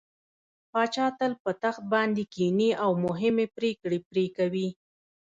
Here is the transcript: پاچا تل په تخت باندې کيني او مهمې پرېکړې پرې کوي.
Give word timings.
پاچا 0.71 1.05
تل 1.17 1.31
په 1.43 1.51
تخت 1.63 1.83
باندې 1.93 2.23
کيني 2.33 2.69
او 2.83 2.91
مهمې 3.05 3.45
پرېکړې 3.55 3.99
پرې 4.09 4.25
کوي. 4.37 4.69